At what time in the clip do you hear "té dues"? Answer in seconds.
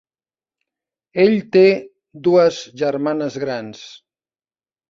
1.57-2.65